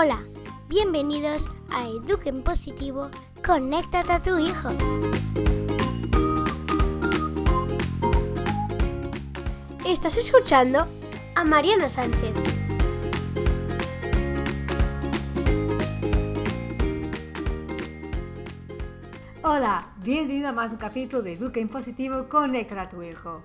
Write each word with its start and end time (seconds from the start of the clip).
Hola, 0.00 0.22
bienvenidos 0.68 1.48
a 1.72 1.88
Eduquen 1.88 2.44
Positivo, 2.44 3.10
conéctate 3.44 4.12
a 4.12 4.22
tu 4.22 4.38
hijo. 4.38 4.68
Estás 9.84 10.16
escuchando 10.16 10.86
a 11.34 11.44
Mariana 11.44 11.88
Sánchez. 11.88 12.32
Hola, 19.42 19.90
bienvenido 20.04 20.50
a 20.50 20.52
más 20.52 20.70
un 20.70 20.78
capítulo 20.78 21.22
de 21.22 21.32
Eduquen 21.32 21.68
Positivo, 21.68 22.28
conéctate 22.28 22.80
a 22.80 22.88
tu 22.88 23.02
hijo. 23.02 23.42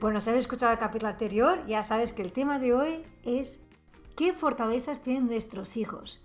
Bueno, 0.00 0.20
si 0.20 0.30
has 0.30 0.36
escuchado 0.36 0.72
el 0.72 0.78
capítulo 0.78 1.10
anterior, 1.10 1.66
ya 1.66 1.82
sabes 1.82 2.12
que 2.12 2.22
el 2.22 2.30
tema 2.30 2.60
de 2.60 2.74
hoy 2.74 3.02
es 3.24 3.58
qué 4.20 4.34
fortalezas 4.34 5.00
tienen 5.00 5.28
nuestros 5.28 5.78
hijos. 5.78 6.20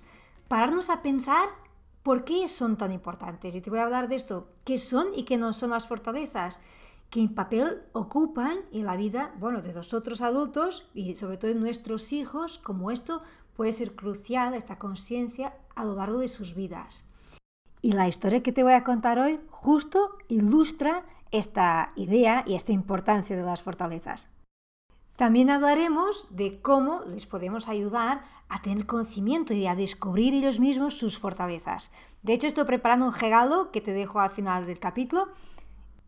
Pararnos 0.50 0.90
a 0.90 1.02
pensar 1.02 1.48
por 2.04 2.26
qué 2.26 2.50
son 2.50 2.76
tan 2.76 2.92
importantes. 2.92 3.56
Y 3.56 3.62
te 3.62 3.70
voy 3.70 3.80
a 3.80 3.84
hablar 3.84 4.10
de 4.10 4.18
esto, 4.18 4.50
qué 4.66 4.78
son 4.78 5.08
y 5.16 5.24
qué 5.24 5.38
no 5.38 5.54
son 5.54 5.70
las 5.70 5.88
fortalezas, 5.88 6.60
qué 7.10 7.26
papel 7.30 7.84
ocupan 7.94 8.58
en 8.74 8.86
la 8.86 8.98
vida, 8.98 9.34
bueno, 9.40 9.62
de 9.62 9.72
nosotros 9.72 10.20
adultos 10.20 10.90
y 10.94 11.16
sobre 11.16 11.38
todo 11.38 11.54
de 11.54 11.58
nuestros 11.58 12.12
hijos, 12.12 12.58
como 12.58 12.92
esto 12.92 13.22
puede 13.56 13.72
ser 13.72 13.96
crucial, 13.96 14.56
esta 14.56 14.78
conciencia, 14.78 15.56
a 15.74 15.86
lo 15.86 15.96
largo 15.96 16.20
de 16.20 16.28
sus 16.28 16.54
vidas. 16.54 17.06
Y 17.82 17.94
la 17.94 18.10
historia 18.10 18.44
que 18.44 18.52
te 18.52 18.64
voy 18.64 18.74
a 18.74 18.84
contar 18.84 19.20
hoy 19.20 19.40
justo 19.50 20.18
ilustra 20.28 21.06
esta 21.32 21.94
idea 21.96 22.44
y 22.46 22.56
esta 22.56 22.74
importancia 22.74 23.38
de 23.38 23.44
las 23.44 23.62
fortalezas. 23.62 24.35
También 25.16 25.50
hablaremos 25.50 26.28
de 26.36 26.62
cómo 26.62 27.02
les 27.08 27.26
podemos 27.26 27.70
ayudar 27.70 28.26
a 28.50 28.62
tener 28.62 28.86
conocimiento 28.86 29.54
y 29.54 29.66
a 29.66 29.76
descubrir 29.76 30.34
ellos 30.34 30.60
mismos 30.60 30.98
sus 30.98 31.18
fortalezas. 31.18 31.92
De 32.22 32.34
hecho, 32.34 32.48
estoy 32.48 32.66
preparando 32.66 33.08
un 33.08 33.14
regalo 33.14 33.72
que 33.72 33.82
te 33.82 33.92
dejo 33.92 34.20
al 34.20 34.30
final 34.30 34.66
del 34.66 34.80
capítulo 34.80 35.30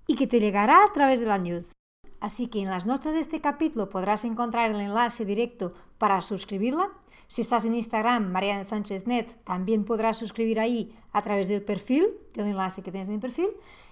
y 0.07 0.15
que 0.15 0.27
te 0.27 0.39
llegará 0.39 0.83
a 0.83 0.93
través 0.93 1.19
de 1.19 1.25
la 1.25 1.37
news. 1.37 1.71
Así 2.19 2.47
que 2.47 2.61
en 2.61 2.69
las 2.69 2.85
notas 2.85 3.13
de 3.13 3.19
este 3.19 3.41
capítulo 3.41 3.89
podrás 3.89 4.25
encontrar 4.25 4.71
el 4.71 4.81
enlace 4.81 5.23
directo 5.23 5.71
para 5.97 6.21
suscribirla. 6.21 6.89
Si 7.27 7.41
estás 7.41 7.65
en 7.65 7.75
Instagram, 7.75 8.31
Mariana 8.31 8.63
Sánchez 8.63 9.05
Net, 9.07 9.43
también 9.43 9.85
podrás 9.85 10.17
suscribir 10.17 10.59
ahí 10.59 10.95
a 11.11 11.21
través 11.21 11.47
del 11.47 11.63
perfil, 11.63 12.07
del 12.33 12.47
enlace 12.47 12.81
que 12.81 12.91
tienes 12.91 13.07
en 13.07 13.15
el 13.15 13.19
perfil. 13.19 13.49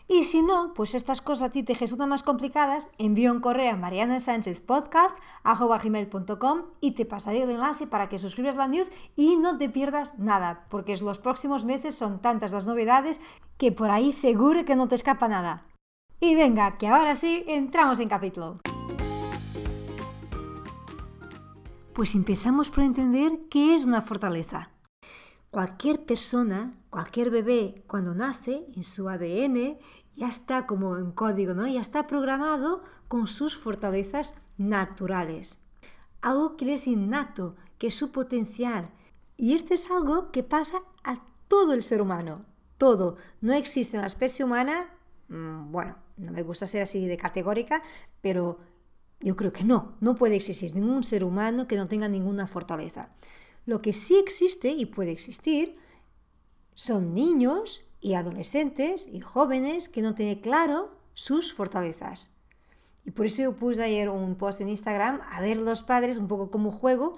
Y 0.07 0.25
si 0.25 0.43
no, 0.43 0.71
pues 0.75 0.93
estas 0.93 1.19
cosas 1.19 1.49
a 1.49 1.51
ti 1.51 1.63
te 1.63 1.73
resultan 1.73 2.09
más 2.09 2.21
complicadas, 2.21 2.89
envío 2.99 3.31
un 3.31 3.39
correo 3.39 3.73
a 3.73 3.77
marianasanchezpodcast.com 3.77 6.61
y 6.79 6.91
te 6.91 7.05
pasaré 7.05 7.41
el 7.41 7.49
enlace 7.49 7.87
para 7.87 8.07
que 8.07 8.19
suscribas 8.19 8.55
la 8.55 8.67
news 8.67 8.91
y 9.15 9.35
no 9.37 9.57
te 9.57 9.67
pierdas 9.67 10.19
nada, 10.19 10.67
porque 10.69 10.95
los 10.97 11.17
próximos 11.17 11.65
meses 11.65 11.95
son 11.95 12.21
tantas 12.21 12.51
las 12.51 12.67
novedades 12.67 13.19
que 13.57 13.71
por 13.71 13.89
ahí 13.89 14.11
seguro 14.11 14.63
que 14.63 14.75
no 14.75 14.87
te 14.87 14.93
escapa 14.93 15.27
nada. 15.27 15.65
Y 16.19 16.35
venga, 16.35 16.77
que 16.77 16.87
ahora 16.87 17.15
sí, 17.15 17.43
entramos 17.47 17.99
en 17.99 18.09
capítulo. 18.09 18.57
Pues 21.93 22.13
empezamos 22.13 22.69
por 22.69 22.83
entender 22.83 23.39
qué 23.49 23.73
es 23.73 23.85
una 23.85 24.01
fortaleza. 24.01 24.69
Cualquier 25.55 26.05
persona, 26.05 26.77
cualquier 26.89 27.29
bebé, 27.29 27.85
cuando 27.87 28.13
nace, 28.13 28.65
en 28.75 28.83
su 28.83 29.07
ADN, 29.07 29.79
ya 30.13 30.27
está 30.27 30.67
como 30.67 30.97
en 30.97 31.13
código, 31.13 31.53
¿no? 31.53 31.65
Ya 31.65 31.79
está 31.79 32.07
programado 32.07 32.83
con 33.07 33.25
sus 33.25 33.55
fortalezas 33.55 34.33
naturales. 34.57 35.59
Algo 36.19 36.57
que 36.57 36.73
es 36.73 36.87
innato, 36.87 37.55
que 37.77 37.87
es 37.87 37.95
su 37.95 38.11
potencial. 38.11 38.91
Y 39.37 39.53
esto 39.53 39.73
es 39.73 39.89
algo 39.89 40.29
que 40.33 40.43
pasa 40.43 40.81
a 41.05 41.23
todo 41.47 41.73
el 41.73 41.83
ser 41.83 42.01
humano. 42.01 42.43
Todo. 42.77 43.15
No 43.39 43.53
existe 43.53 43.95
en 43.95 44.01
la 44.01 44.07
especie 44.07 44.43
humana, 44.43 44.89
mm, 45.29 45.71
bueno, 45.71 45.95
no 46.17 46.33
me 46.33 46.43
gusta 46.43 46.65
ser 46.65 46.81
así 46.81 47.07
de 47.07 47.15
categórica, 47.15 47.81
pero 48.19 48.59
yo 49.21 49.37
creo 49.37 49.53
que 49.53 49.63
no. 49.63 49.95
No 50.01 50.15
puede 50.15 50.35
existir 50.35 50.75
ningún 50.75 51.05
ser 51.05 51.23
humano 51.23 51.65
que 51.65 51.77
no 51.77 51.87
tenga 51.87 52.09
ninguna 52.09 52.45
fortaleza. 52.45 53.07
Lo 53.65 53.81
que 53.81 53.93
sí 53.93 54.17
existe 54.17 54.69
y 54.69 54.85
puede 54.85 55.11
existir 55.11 55.75
son 56.73 57.13
niños 57.13 57.83
y 57.99 58.13
adolescentes 58.13 59.07
y 59.11 59.21
jóvenes 59.21 59.89
que 59.89 60.01
no 60.01 60.13
tienen 60.13 60.39
claro 60.39 60.95
sus 61.13 61.53
fortalezas. 61.53 62.29
Y 63.05 63.11
por 63.11 63.25
eso 63.25 63.55
puse 63.55 63.83
ayer 63.83 64.09
un 64.09 64.35
post 64.35 64.61
en 64.61 64.69
Instagram 64.69 65.21
a 65.31 65.41
ver 65.41 65.57
los 65.57 65.83
padres, 65.83 66.17
un 66.17 66.27
poco 66.27 66.51
como 66.51 66.71
juego, 66.71 67.15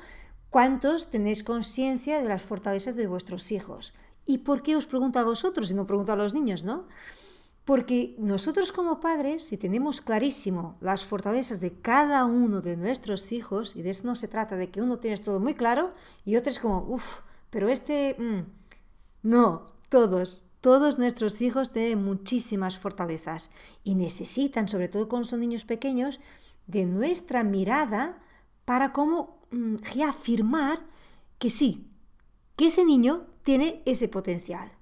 cuántos 0.49 1.09
tenéis 1.09 1.43
conciencia 1.43 2.21
de 2.21 2.27
las 2.27 2.41
fortalezas 2.41 2.95
de 2.95 3.07
vuestros 3.07 3.51
hijos. 3.51 3.93
¿Y 4.25 4.39
por 4.39 4.61
qué 4.61 4.75
os 4.75 4.85
pregunto 4.85 5.19
a 5.19 5.23
vosotros 5.23 5.71
y 5.71 5.73
no 5.73 5.87
pregunto 5.87 6.11
a 6.11 6.17
los 6.17 6.33
niños, 6.33 6.63
no? 6.63 6.87
Porque 7.67 8.15
nosotros 8.17 8.71
como 8.71 9.01
padres, 9.01 9.43
si 9.43 9.57
tenemos 9.57 9.99
clarísimo 9.99 10.77
las 10.79 11.03
fortalezas 11.03 11.59
de 11.59 11.73
cada 11.81 12.23
uno 12.23 12.61
de 12.61 12.77
nuestros 12.77 13.33
hijos, 13.33 13.75
y 13.75 13.81
de 13.81 13.89
eso 13.89 14.07
no 14.07 14.15
se 14.15 14.29
trata 14.29 14.55
de 14.55 14.69
que 14.69 14.81
uno 14.81 14.99
tiene 14.99 15.17
todo 15.17 15.41
muy 15.41 15.53
claro 15.53 15.89
y 16.23 16.37
otro 16.37 16.49
es 16.49 16.59
como, 16.59 16.87
uff, 16.87 17.23
pero 17.49 17.67
este, 17.67 18.15
mm, 18.17 18.43
no, 19.23 19.65
todos, 19.89 20.47
todos 20.61 20.97
nuestros 20.97 21.41
hijos 21.41 21.73
tienen 21.73 22.05
muchísimas 22.05 22.77
fortalezas 22.77 23.51
y 23.83 23.95
necesitan, 23.95 24.69
sobre 24.69 24.87
todo 24.87 25.09
cuando 25.09 25.27
son 25.27 25.41
niños 25.41 25.65
pequeños, 25.65 26.21
de 26.67 26.85
nuestra 26.85 27.43
mirada 27.43 28.17
para 28.63 28.93
cómo 28.93 29.41
mm, 29.51 29.75
reafirmar 29.93 30.85
que 31.37 31.49
sí, 31.49 31.89
que 32.55 32.67
ese 32.67 32.85
niño 32.85 33.27
tiene 33.43 33.81
ese 33.85 34.07
potencial 34.07 34.76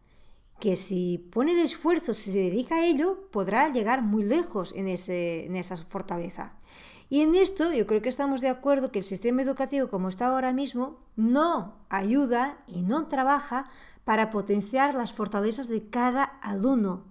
que 0.59 0.75
si 0.75 1.17
pone 1.31 1.51
el 1.51 1.59
esfuerzo, 1.59 2.13
si 2.13 2.31
se 2.31 2.39
dedica 2.39 2.75
a 2.75 2.85
ello, 2.85 3.29
podrá 3.31 3.69
llegar 3.69 4.01
muy 4.01 4.23
lejos 4.23 4.73
en, 4.75 4.87
esa 4.87 5.77
fortaleza. 5.77 6.53
Y 7.09 7.21
en 7.21 7.35
esto 7.35 7.71
yo 7.71 7.85
creo 7.85 8.01
que 8.01 8.09
estamos 8.09 8.41
de 8.41 8.49
acuerdo 8.49 8.91
que 8.91 8.99
el 8.99 9.05
sistema 9.05 9.41
educativo 9.41 9.89
como 9.89 10.09
está 10.09 10.27
ahora 10.27 10.53
mismo 10.53 10.99
no 11.15 11.75
ayuda 11.89 12.57
y 12.67 12.81
no 12.81 13.07
trabaja 13.07 13.69
para 14.05 14.29
potenciar 14.29 14.95
las 14.95 15.13
fortalezas 15.13 15.67
de 15.67 15.89
cada 15.89 16.23
alumno. 16.23 17.03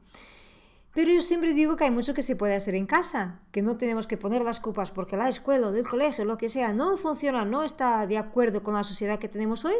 Pero 0.92 1.12
yo 1.12 1.20
siempre 1.20 1.54
digo 1.54 1.76
que 1.76 1.84
hay 1.84 1.90
mucho 1.90 2.14
que 2.14 2.22
se 2.22 2.36
puede 2.36 2.54
hacer 2.54 2.76
en 2.76 2.86
casa, 2.86 3.40
que 3.50 3.62
no 3.62 3.76
tenemos 3.76 4.06
que 4.06 4.16
poner 4.16 4.42
las 4.42 4.60
copas 4.60 4.92
porque 4.92 5.16
la 5.16 5.28
escuela, 5.28 5.68
el 5.68 5.86
colegio, 5.86 6.24
lo 6.24 6.38
que 6.38 6.48
sea, 6.48 6.72
no 6.72 6.96
funciona, 6.96 7.44
no 7.44 7.64
está 7.64 8.06
de 8.06 8.16
acuerdo 8.16 8.62
con 8.62 8.74
la 8.74 8.84
sociedad 8.84 9.18
que 9.18 9.28
tenemos 9.28 9.64
hoy 9.64 9.74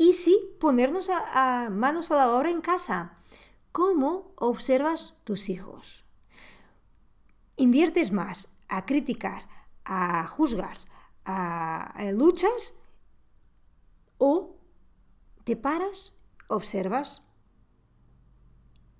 y 0.00 0.14
sí 0.14 0.56
ponernos 0.58 1.10
manos 1.70 2.10
a 2.10 2.16
la 2.16 2.32
obra 2.32 2.50
en 2.50 2.62
casa. 2.62 3.18
¿Cómo 3.70 4.32
observas 4.36 5.20
tus 5.24 5.50
hijos? 5.50 6.06
¿Inviertes 7.56 8.10
más 8.10 8.48
a 8.68 8.86
criticar, 8.86 9.46
a 9.84 10.26
juzgar, 10.26 10.78
a, 11.26 11.82
a 11.82 12.12
luchas 12.12 12.78
o 14.16 14.56
te 15.44 15.54
paras, 15.54 16.18
observas 16.48 17.26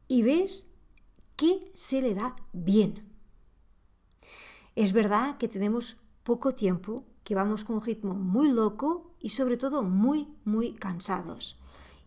y 0.07 0.21
ves 0.21 0.71
qué 1.37 1.73
se 1.75 2.03
le 2.03 2.15
da 2.15 2.37
bien? 2.53 3.11
Es 4.77 4.93
verdad 4.93 5.39
que 5.39 5.49
tenemos 5.49 5.97
poco 6.25 6.53
tiempo 6.53 7.07
que 7.25 7.35
vamos 7.35 7.65
con 7.65 7.77
un 7.77 7.83
ritmo 7.87 8.13
muy 8.13 8.51
loco 8.51 9.10
y 9.21 9.31
sobre 9.31 9.57
todo 9.57 9.83
muy, 9.83 10.29
muy 10.45 10.73
cansados. 10.73 11.59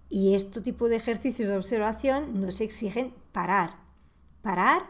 Y 0.10 0.34
este 0.34 0.62
tipo 0.62 0.90
de 0.90 0.98
ejercicios 0.98 1.50
de 1.50 1.58
observación 1.58 2.40
nos 2.40 2.60
exigen 2.62 3.14
parar, 3.32 3.78
parar 4.42 4.90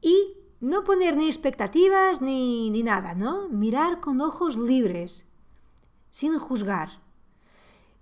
y 0.00 0.36
no 0.60 0.84
poner 0.84 1.16
ni 1.16 1.26
expectativas 1.26 2.20
ni, 2.20 2.70
ni 2.70 2.82
nada, 2.82 3.14
¿no? 3.14 3.48
Mirar 3.48 4.00
con 4.00 4.20
ojos 4.20 4.56
libres, 4.56 5.32
sin 6.10 6.38
juzgar. 6.38 7.00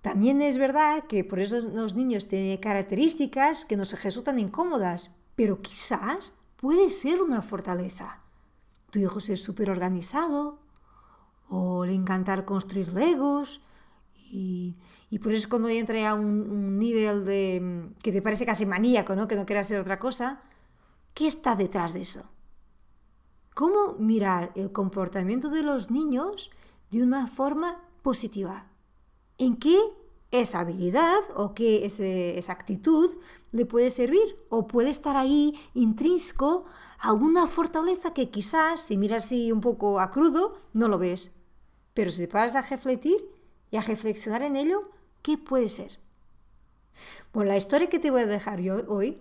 También 0.03 0.41
es 0.41 0.57
verdad 0.57 1.05
que 1.07 1.25
por 1.25 1.41
eso 1.41 1.61
los 1.61 1.95
niños 1.95 2.27
tienen 2.27 2.59
características 2.59 3.65
que 3.65 3.77
nos 3.77 4.03
resultan 4.03 4.39
incómodas, 4.39 5.11
pero 5.37 5.61
quizás 5.61 6.35
puede 6.57 6.91
ser 6.91 7.23
una 7.23 7.43
fortaleza. 7.43 8.21
Tu 8.91 8.99
hijo 8.99 9.19
es 9.19 9.43
súper 9.43 9.71
organizado, 9.71 10.59
o 11.51 11.85
le 11.85 11.95
encantar 11.95 12.45
construir 12.45 12.93
legos 12.93 13.61
y, 14.33 14.77
por 15.21 15.33
eso 15.33 15.49
cuando 15.49 15.69
entra 15.69 16.09
a 16.09 16.15
un, 16.15 16.79
nivel 16.79 17.25
de 17.25 17.91
que 18.01 18.13
te 18.13 18.23
parece 18.23 18.47
casi 18.47 18.65
maníaco, 18.65 19.17
¿no? 19.17 19.27
que 19.27 19.35
no 19.35 19.45
quiere 19.45 19.59
hacer 19.59 19.81
otra 19.81 19.99
cosa, 19.99 20.41
¿qué 21.13 21.27
está 21.27 21.57
detrás 21.57 21.93
de 21.93 22.03
eso? 22.03 22.23
¿Cómo 23.55 23.95
mirar 23.99 24.53
el 24.55 24.71
comportamiento 24.71 25.51
de 25.51 25.65
los 25.65 25.91
niños 25.91 26.53
de 26.93 27.03
una 27.03 27.27
forma 27.27 27.83
positiva? 28.03 28.67
¿En 29.37 29.57
qué 29.57 29.77
esa 30.31 30.61
habilidad 30.61 31.19
o 31.35 31.55
qué 31.55 31.85
esa 31.85 32.53
actitud 32.53 33.11
le 33.51 33.67
puede 33.67 33.91
servir? 33.91 34.39
¿O 34.49 34.69
puede 34.69 34.91
estar 34.91 35.17
ahí 35.17 35.59
intrínseco 35.75 36.67
alguna 37.01 37.49
fortaleza 37.49 38.15
que 38.15 38.31
quizás, 38.31 38.81
si 38.81 38.97
miras 38.97 39.25
así 39.25 39.51
un 39.51 39.61
poco 39.61 39.99
a 39.99 40.13
crudo, 40.13 40.57
no 40.73 40.87
lo 40.87 40.99
ves? 40.99 41.40
Pero 41.95 42.11
si 42.11 42.23
te 42.23 42.29
paras 42.29 42.57
a 42.57 42.63
refletir 42.63 43.19
y 43.71 43.77
a 43.77 43.83
reflexionar 43.83 44.43
en 44.43 44.57
ello, 44.57 44.81
¿Qué 45.23 45.37
puede 45.37 45.69
ser? 45.69 45.99
Bueno, 47.33 47.51
la 47.51 47.57
historia 47.57 47.89
que 47.89 47.99
te 47.99 48.11
voy 48.11 48.23
a 48.23 48.27
dejar 48.27 48.61
hoy 48.89 49.19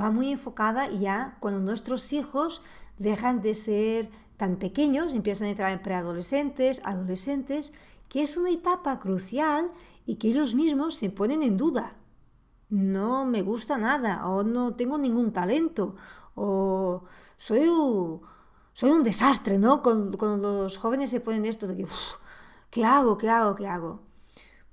va 0.00 0.10
muy 0.10 0.30
enfocada 0.30 0.88
ya 0.90 1.36
cuando 1.40 1.60
nuestros 1.60 2.12
hijos 2.12 2.62
dejan 2.98 3.42
de 3.42 3.54
ser 3.54 4.10
tan 4.36 4.56
pequeños, 4.56 5.14
empiezan 5.14 5.48
a 5.48 5.50
entrar 5.50 5.72
en 5.72 5.82
preadolescentes, 5.82 6.80
adolescentes, 6.84 7.72
que 8.08 8.22
es 8.22 8.36
una 8.36 8.50
etapa 8.50 9.00
crucial 9.00 9.72
y 10.04 10.16
que 10.16 10.28
ellos 10.28 10.54
mismos 10.54 10.94
se 10.94 11.10
ponen 11.10 11.42
en 11.42 11.56
duda. 11.56 11.96
No 12.68 13.24
me 13.24 13.42
gusta 13.42 13.78
nada, 13.78 14.28
o 14.28 14.42
no 14.42 14.74
tengo 14.74 14.98
ningún 14.98 15.32
talento, 15.32 15.96
o 16.34 17.04
soy 17.36 17.68
soy 18.76 18.90
un 18.90 19.02
desastre, 19.02 19.58
¿no? 19.58 19.80
Cuando, 19.80 20.36
los 20.36 20.76
jóvenes 20.76 21.08
se 21.08 21.20
ponen 21.20 21.46
esto 21.46 21.66
de 21.66 21.78
que, 21.78 21.86
¿qué 22.68 22.84
hago? 22.84 23.16
¿Qué 23.16 23.30
hago? 23.30 23.54
¿Qué 23.54 23.66
hago? 23.66 24.02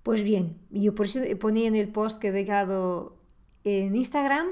Pues 0.04 0.24
bien, 0.24 0.60
yo 0.72 0.94
por 0.94 1.06
eso 1.06 1.22
ponía 1.40 1.70
en 1.70 1.78
el 1.78 1.88
post 1.88 2.20
que 2.20 2.28
he 2.28 2.32
dejado 2.34 3.16
en 3.64 3.96
Instagram 3.96 4.48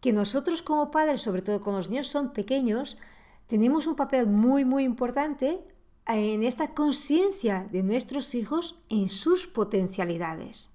que 0.00 0.14
nosotros 0.14 0.62
como 0.62 0.90
padres, 0.90 1.20
sobre 1.20 1.42
todo 1.42 1.60
con 1.60 1.74
los 1.74 1.90
niños 1.90 2.08
son 2.08 2.32
pequeños, 2.32 2.96
tenemos 3.48 3.86
un 3.86 3.96
papel 3.96 4.28
muy, 4.28 4.64
muy 4.64 4.84
importante 4.84 5.62
en 6.06 6.42
esta 6.42 6.72
conciencia 6.72 7.68
de 7.70 7.82
nuestros 7.82 8.34
hijos 8.34 8.80
en 8.88 9.10
sus 9.10 9.46
potencialidades. 9.46 10.70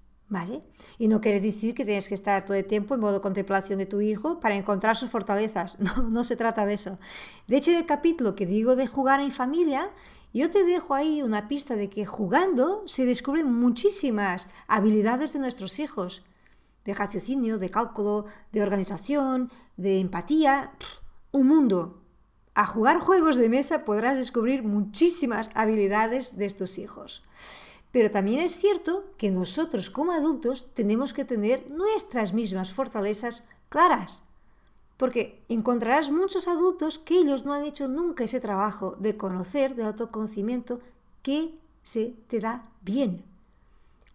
Y 0.98 1.08
no 1.08 1.20
quiere 1.20 1.40
decir 1.40 1.74
que 1.74 1.84
tienes 1.84 2.08
que 2.08 2.14
estar 2.14 2.44
todo 2.44 2.56
el 2.56 2.64
tiempo 2.64 2.94
en 2.94 3.00
modo 3.00 3.20
contemplación 3.20 3.78
de 3.78 3.86
tu 3.86 4.00
hijo 4.00 4.40
para 4.40 4.56
encontrar 4.56 4.96
sus 4.96 5.10
fortalezas. 5.10 5.78
No, 5.82 6.08
no 6.08 6.24
se 6.24 6.36
trata 6.36 6.64
de 6.64 6.74
eso. 6.74 6.98
De 7.48 7.56
hecho, 7.56 7.70
en 7.72 7.78
el 7.78 7.86
capítulo 7.86 8.34
que 8.34 8.46
digo 8.46 8.76
de 8.76 8.86
jugar 8.86 9.20
en 9.20 9.32
familia, 9.32 9.90
yo 10.32 10.50
te 10.50 10.64
dejo 10.64 10.94
ahí 10.94 11.22
una 11.22 11.48
pista 11.48 11.76
de 11.76 11.90
que 11.90 12.06
jugando 12.06 12.82
se 12.86 13.04
descubren 13.04 13.52
muchísimas 13.52 14.48
habilidades 14.68 15.34
de 15.34 15.40
nuestros 15.40 15.78
hijos. 15.78 16.24
De 16.84 16.94
raciocinio, 16.94 17.58
de 17.58 17.70
cálculo, 17.70 18.24
de 18.50 18.62
organización, 18.62 19.50
de 19.76 20.00
empatía. 20.00 20.72
Un 21.32 21.48
mundo. 21.48 22.02
A 22.54 22.64
jugar 22.66 23.00
juegos 23.00 23.36
de 23.36 23.48
mesa 23.48 23.84
podrás 23.84 24.16
descubrir 24.16 24.62
muchísimas 24.62 25.50
habilidades 25.54 26.36
de 26.36 26.46
estos 26.46 26.78
hijos. 26.78 27.22
Pero 27.92 28.10
también 28.10 28.40
es 28.40 28.52
cierto 28.52 29.04
que 29.18 29.30
nosotros 29.30 29.90
como 29.90 30.12
adultos 30.12 30.68
tenemos 30.74 31.12
que 31.12 31.24
tener 31.24 31.70
nuestras 31.70 32.32
mismas 32.32 32.72
fortalezas 32.72 33.46
claras. 33.68 34.22
Porque 34.96 35.42
encontrarás 35.48 36.10
muchos 36.10 36.48
adultos 36.48 36.98
que 36.98 37.18
ellos 37.18 37.44
no 37.44 37.52
han 37.52 37.64
hecho 37.64 37.88
nunca 37.88 38.24
ese 38.24 38.40
trabajo 38.40 38.96
de 38.98 39.16
conocer, 39.16 39.74
de 39.74 39.84
autoconocimiento, 39.84 40.80
que 41.22 41.54
se 41.82 42.14
te 42.28 42.40
da 42.40 42.64
bien. 42.80 43.24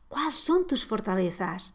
¿Cuáles 0.10 0.38
son 0.38 0.66
tus 0.66 0.86
fortalezas? 0.86 1.74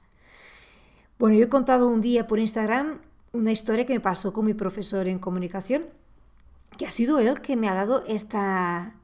Bueno, 1.19 1.37
yo 1.37 1.44
he 1.44 1.49
contado 1.49 1.87
un 1.88 2.00
día 2.00 2.26
por 2.26 2.38
Instagram 2.38 3.00
una 3.32 3.52
historia 3.52 3.87
que 3.87 3.94
me 3.94 4.00
pasó 4.00 4.32
con 4.32 4.44
mi 4.44 4.54
profesor 4.54 5.08
en 5.08 5.19
comunicación, 5.19 5.87
que 6.76 6.87
ha 6.87 6.90
sido 6.90 7.19
él 7.19 7.40
que 7.40 7.56
me 7.56 7.69
ha 7.69 7.75
dado 7.75 8.04
esta, 8.06 8.94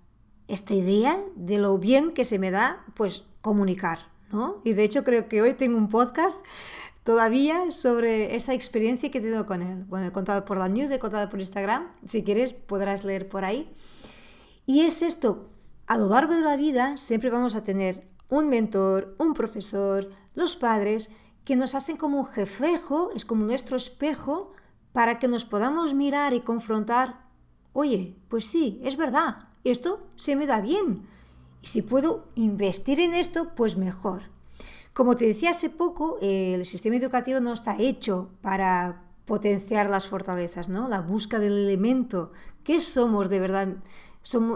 esta 0.49 0.75
idea 0.75 1.21
de 1.37 1.59
lo 1.59 1.79
bien 1.79 2.12
que 2.12 2.25
se 2.25 2.39
me 2.39 2.50
da, 2.50 2.85
pues, 2.95 3.25
comunicar, 3.41 4.00
¿no? 4.33 4.61
Y 4.65 4.73
de 4.73 4.85
hecho 4.85 5.05
creo 5.05 5.29
que 5.29 5.43
hoy 5.43 5.55
tengo 5.55 5.77
un 5.77 5.89
podcast 5.89 6.39
todavía 7.05 7.71
sobre 7.71 8.35
esa 8.35 8.53
experiencia 8.55 9.11
que 9.11 9.19
he 9.19 9.21
tenido 9.21 9.47
con 9.47 9.62
él. 9.62 9.85
Bueno, 9.85 10.06
he 10.06 10.12
contado 10.12 10.45
por 10.45 10.59
la 10.59 10.69
news, 10.69 10.91
he 10.91 10.99
contado 10.99 11.29
por 11.31 11.41
Instagram, 11.41 11.89
si 12.05 12.23
quieres 12.25 12.53
podrás 12.53 13.05
leer 13.05 13.29
por 13.29 13.45
ahí. 13.45 13.73
Y 14.67 14.81
es 14.81 15.03
esto, 15.03 15.49
a 15.87 15.97
lo 15.97 16.09
largo 16.09 16.35
de 16.35 16.43
la 16.43 16.56
vida 16.56 16.97
siempre 16.97 17.31
vamos 17.31 17.55
a 17.55 17.65
tener 17.65 18.06
un 18.29 18.49
mentor, 18.49 19.15
un 19.19 19.33
profesor, 19.33 20.11
los 20.35 20.56
padres, 20.56 21.11
que 21.45 21.56
nos 21.56 21.75
hacen 21.75 21.97
como 21.97 22.21
un 22.21 22.27
reflejo, 22.35 23.11
es 23.17 23.25
como 23.25 23.45
nuestro 23.45 23.77
espejo, 23.77 24.53
para 24.93 25.19
que 25.19 25.29
nos 25.29 25.47
podamos 25.47 25.95
mirar 25.95 26.35
y 26.35 26.41
confrontar, 26.41 27.23
oye, 27.73 28.17
pues 28.29 28.45
sí, 28.45 28.81
es 28.85 28.97
verdad, 28.99 29.49
esto 29.70 30.06
se 30.17 30.37
me 30.37 30.47
da 30.47 30.61
bien. 30.61 31.06
Y 31.62 31.67
si 31.67 31.82
puedo 31.82 32.29
investir 32.35 33.00
en 33.00 33.15
esto, 33.15 33.55
pues 33.55 33.76
mejor. 33.76 34.23
Como 34.93 35.17
te 35.17 35.26
decía 35.26 35.50
hace 35.50 35.70
poco, 35.70 36.19
el 36.20 36.67
sistema 36.67 36.97
educativo 36.97 37.41
no 37.41 37.53
está 37.53 37.76
hecho 37.79 38.31
para 38.43 39.05
potenciar 39.26 39.91
las 39.91 40.09
fortalezas, 40.09 40.69
¿no? 40.69 40.88
La 40.88 41.00
búsqueda 41.00 41.41
del 41.41 41.59
elemento. 41.59 42.32
¿Qué 42.65 42.81
somos 42.81 43.29
de 43.29 43.38
verdad? 43.41 43.76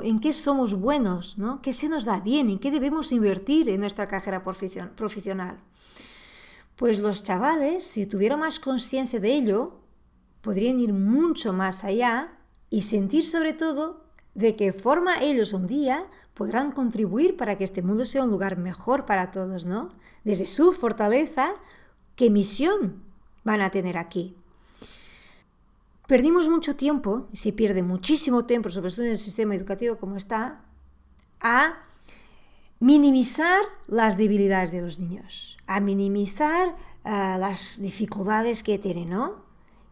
¿En 0.02 0.20
qué 0.20 0.32
somos 0.32 0.74
buenos? 0.74 1.38
¿no? 1.38 1.62
¿Qué 1.62 1.72
se 1.72 1.88
nos 1.88 2.04
da 2.04 2.20
bien? 2.20 2.50
¿En 2.50 2.58
qué 2.58 2.70
debemos 2.70 3.12
invertir 3.12 3.68
en 3.68 3.80
nuestra 3.80 4.08
carrera 4.08 4.42
profesional? 4.42 5.60
Pues 6.76 6.98
los 6.98 7.22
chavales, 7.22 7.84
si 7.84 8.06
tuvieran 8.06 8.40
más 8.40 8.58
conciencia 8.58 9.20
de 9.20 9.32
ello, 9.34 9.80
podrían 10.40 10.80
ir 10.80 10.92
mucho 10.92 11.52
más 11.52 11.84
allá 11.84 12.32
y 12.68 12.82
sentir 12.82 13.24
sobre 13.24 13.52
todo 13.52 14.01
de 14.34 14.56
qué 14.56 14.72
forma 14.72 15.22
ellos 15.22 15.52
un 15.52 15.66
día 15.66 16.06
podrán 16.34 16.72
contribuir 16.72 17.36
para 17.36 17.58
que 17.58 17.64
este 17.64 17.82
mundo 17.82 18.04
sea 18.04 18.24
un 18.24 18.30
lugar 18.30 18.56
mejor 18.56 19.04
para 19.04 19.30
todos, 19.30 19.66
¿no? 19.66 19.90
Desde 20.24 20.46
su 20.46 20.72
fortaleza, 20.72 21.54
¿qué 22.16 22.30
misión 22.30 23.02
van 23.44 23.60
a 23.60 23.70
tener 23.70 23.98
aquí? 23.98 24.36
Perdimos 26.06 26.48
mucho 26.48 26.76
tiempo, 26.76 27.28
y 27.32 27.36
se 27.36 27.52
pierde 27.52 27.82
muchísimo 27.82 28.44
tiempo, 28.44 28.70
sobre 28.70 28.90
todo 28.90 29.04
en 29.04 29.12
el 29.12 29.18
sistema 29.18 29.54
educativo 29.54 29.98
como 29.98 30.16
está, 30.16 30.64
a 31.40 31.78
minimizar 32.80 33.62
las 33.86 34.16
debilidades 34.16 34.72
de 34.72 34.82
los 34.82 34.98
niños, 34.98 35.58
a 35.66 35.80
minimizar 35.80 36.70
uh, 37.04 37.38
las 37.38 37.80
dificultades 37.80 38.62
que 38.62 38.78
tienen, 38.78 39.10
¿no? 39.10 39.44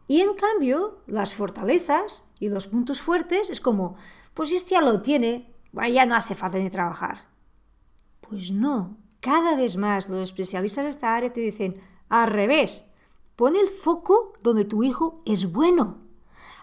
Y 0.09 0.23
en 0.23 0.35
cambio, 0.35 0.99
las 1.07 1.35
fortalezas 1.35 2.25
y 2.41 2.49
los 2.49 2.67
puntos 2.67 3.01
fuertes 3.01 3.49
es 3.49 3.61
como, 3.61 3.97
pues 4.41 4.53
este 4.53 4.71
ya 4.71 4.81
lo 4.81 5.03
tiene, 5.03 5.55
ya 5.93 6.07
no 6.07 6.15
hace 6.15 6.35
falta 6.35 6.57
ni 6.57 6.71
trabajar. 6.71 7.29
Pues 8.23 8.51
no, 8.51 8.97
cada 9.21 9.55
vez 9.55 9.77
más 9.77 10.09
los 10.09 10.19
especialistas 10.21 10.85
de 10.85 10.89
esta 10.89 11.15
área 11.15 11.31
te 11.31 11.43
dicen, 11.43 11.79
al 12.09 12.31
revés, 12.31 12.87
pon 13.37 13.55
el 13.55 13.69
foco 13.69 14.33
donde 14.43 14.65
tu 14.65 14.83
hijo 14.83 15.21
es 15.27 15.53
bueno. 15.53 15.99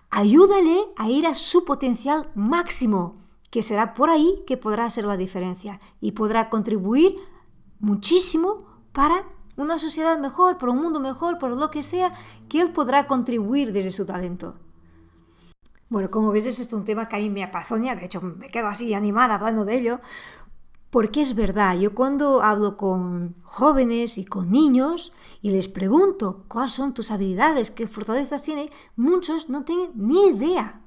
Ayúdale 0.09 0.85
a 0.95 1.07
ir 1.11 1.27
a 1.27 1.35
su 1.35 1.65
potencial 1.65 2.31
máximo, 2.33 3.13
que 3.51 3.61
será 3.61 3.93
por 3.93 4.09
ahí 4.09 4.43
que 4.47 4.57
podrá 4.57 4.85
hacer 4.85 5.05
la 5.05 5.15
diferencia 5.15 5.79
y 6.01 6.13
podrá 6.13 6.49
contribuir 6.49 7.17
muchísimo 7.79 8.65
para 8.91 9.23
una 9.55 9.77
sociedad 9.77 10.17
mejor, 10.17 10.57
para 10.57 10.71
un 10.71 10.81
mundo 10.81 10.99
mejor, 10.99 11.37
por 11.37 11.55
lo 11.55 11.69
que 11.69 11.83
sea, 11.83 12.11
que 12.49 12.59
él 12.59 12.71
podrá 12.71 13.05
contribuir 13.05 13.71
desde 13.71 13.91
su 13.91 14.03
talento. 14.03 14.55
Bueno, 15.89 16.11
como 16.11 16.31
ves, 16.31 16.45
es 16.45 16.73
un 16.73 16.83
tema 16.83 17.07
que 17.07 17.15
a 17.15 17.19
mí 17.19 17.29
me 17.29 17.43
apasiona, 17.43 17.95
de 17.95 18.05
hecho 18.05 18.21
me 18.21 18.49
quedo 18.49 18.67
así 18.67 18.93
animada 18.93 19.35
hablando 19.35 19.63
de 19.63 19.75
ello, 19.75 19.99
porque 20.89 21.21
es 21.21 21.35
verdad, 21.35 21.77
yo 21.77 21.93
cuando 21.93 22.41
hablo 22.41 22.75
con 22.75 23.35
jóvenes 23.43 24.17
y 24.17 24.25
con 24.25 24.51
niños 24.51 25.13
y 25.41 25.51
les 25.51 25.67
pregunto 25.67 26.45
cuáles 26.47 26.73
son 26.73 26.93
tus 26.93 27.11
habilidades, 27.11 27.71
qué 27.71 27.87
fortalezas 27.87 28.43
tienen, 28.43 28.69
muchos 28.95 29.49
no 29.49 29.63
tienen 29.63 29.91
ni 29.95 30.27
idea. 30.27 30.81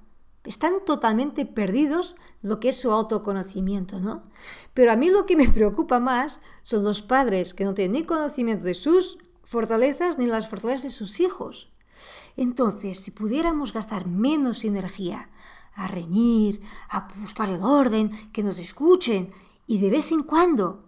Están 0.44 0.84
totalmente 0.86 1.44
perdidos 1.44 2.16
lo 2.40 2.60
que 2.60 2.70
es 2.70 2.80
su 2.80 2.90
autoconocimiento, 2.90 4.00
¿no? 4.00 4.22
Pero 4.72 4.90
a 4.90 4.96
mí 4.96 5.10
lo 5.10 5.26
que 5.26 5.36
me 5.36 5.48
preocupa 5.48 6.00
más 6.00 6.40
son 6.62 6.82
los 6.82 7.02
padres 7.02 7.52
que 7.52 7.64
no 7.64 7.74
tienen 7.74 7.92
ni 7.92 8.04
conocimiento 8.04 8.64
de 8.64 8.74
sus 8.74 9.18
fortalezas 9.44 10.16
ni 10.16 10.26
las 10.26 10.48
fortalezas 10.48 10.84
de 10.84 10.90
sus 10.90 11.20
hijos. 11.20 11.70
Entonces, 12.36 13.00
si 13.00 13.10
pudiéramos 13.10 13.72
gastar 13.72 14.06
menos 14.06 14.64
energía 14.64 15.28
a 15.74 15.86
reñir, 15.86 16.62
a 16.88 17.08
buscar 17.16 17.48
el 17.48 17.62
orden, 17.62 18.10
que 18.32 18.42
nos 18.42 18.58
escuchen 18.58 19.32
y 19.66 19.78
de 19.78 19.90
vez 19.90 20.12
en 20.12 20.22
cuando 20.22 20.84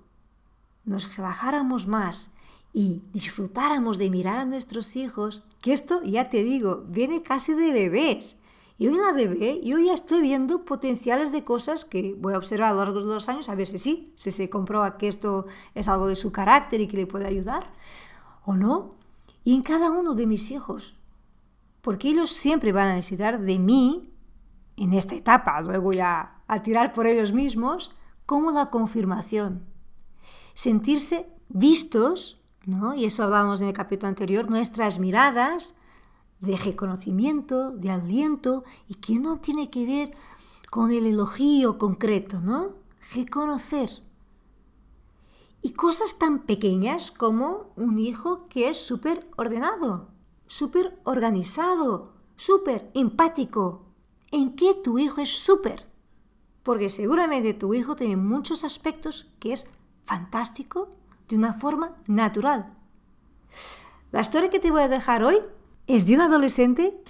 nos 0.85 1.17
relajáramos 1.17 1.87
más 1.87 2.33
y 2.73 3.03
disfrutáramos 3.13 3.99
de 3.99 4.11
mirar 4.11 4.39
a 4.39 4.45
nuestros 4.45 4.97
hijos, 4.97 5.45
que 5.61 5.73
esto 5.73 6.03
ya 6.03 6.31
te 6.31 6.43
digo, 6.43 6.85
viene 6.89 7.23
casi 7.23 7.55
de 7.55 7.73
bebés. 7.73 8.39
Y 8.79 8.89
hoy 8.89 8.95
en 8.95 9.03
la 9.03 9.13
bebé 9.13 9.61
yo 9.63 9.79
ya 9.79 9.93
estoy 9.93 10.23
viendo 10.23 10.65
potenciales 10.65 11.31
de 11.31 11.45
cosas 11.45 11.85
que 11.85 12.17
voy 12.19 12.35
a 12.35 12.39
observar 12.39 12.71
a 12.71 12.73
lo 12.73 12.79
largo 12.79 13.01
de 13.01 13.15
los 13.15 13.29
años 13.29 13.49
a 13.49 13.55
ver 13.55 13.67
si 13.67 13.79
sí, 13.79 14.13
si 14.17 14.31
se 14.31 14.51
comprueba 14.51 14.97
que 14.97 15.09
esto 15.09 15.47
es 15.75 15.87
algo 15.89 16.07
de 16.07 16.17
su 16.17 16.33
carácter 16.33 16.81
y 16.81 16.89
que 16.89 16.97
le 16.97 17.07
puede 17.07 17.27
ayudar 17.27 17.73
o 18.45 18.57
no. 18.57 18.97
Y 19.45 19.55
en 19.55 19.63
cada 19.63 19.91
uno 19.91 20.15
de 20.15 20.27
mis 20.27 20.51
hijos 20.51 20.97
porque 21.83 22.09
ellos 22.09 22.31
siempre 22.31 22.73
van 22.73 22.89
a 22.89 22.95
necesitar 22.95 23.41
de 23.41 23.59
mí 23.59 24.15
en 24.77 24.95
esta 24.95 25.15
etapa, 25.15 25.61
luego 25.61 25.93
ya 25.93 26.43
a 26.47 26.63
tirar 26.63 26.95
por 26.95 27.07
ellos 27.07 27.33
mismos, 27.33 27.95
como 28.25 28.53
la 28.53 28.71
confirmación. 28.71 29.67
Sentirse 30.55 31.29
vistos, 31.49 32.41
¿no? 32.65 32.95
y 32.95 33.05
eso 33.05 33.25
hablábamos 33.25 33.61
en 33.61 33.69
el 33.69 33.75
capítulo 33.75 34.09
anterior, 34.09 34.49
nuestras 34.49 34.99
miradas 34.99 35.77
de 36.41 36.57
reconocimiento, 36.57 37.73
de 37.73 37.91
aliento, 37.91 38.65
y 38.89 38.95
que 38.97 39.19
no 39.19 39.39
tiene 39.39 39.71
que 39.71 39.87
ver 39.87 40.17
con 40.71 40.91
el 40.91 41.07
elogio 41.07 41.79
concreto, 41.79 42.41
¿no? 42.41 42.77
Reconocer. 43.15 44.03
Y 45.61 45.73
cosas 45.73 46.19
tan 46.19 46.41
pequeñas 46.41 47.13
como 47.13 47.73
un 47.77 47.99
hijo 47.99 48.49
que 48.49 48.69
es 48.69 48.79
súper 48.79 49.29
ordenado, 49.37 50.12
súper 50.53 50.99
organizado, 51.05 52.13
súper 52.37 52.91
empático. 52.93 53.87
¿En 54.31 54.55
qué 54.55 54.75
tu 54.75 54.99
hijo 54.99 55.23
es 55.23 55.31
súper? 55.31 55.87
Porque 56.63 56.91
seguramente 56.91 57.55
tu 57.55 57.73
hijo 57.73 57.97
tiene 57.97 58.17
muchos 58.17 58.63
aspectos 58.63 59.33
que 59.41 59.55
es 59.55 59.67
fantástico 60.05 60.91
de 61.27 61.37
una 61.37 61.55
forma 61.55 61.97
natural. 62.07 62.75
La 64.11 64.21
historia 64.21 64.51
que 64.51 64.61
te 64.61 64.71
voy 64.71 64.83
a 64.83 64.89
dejar 64.89 65.25
hoy 65.25 65.39
es 65.87 66.05
de 66.05 66.17
un 66.17 66.21
adolescente, 66.21 67.03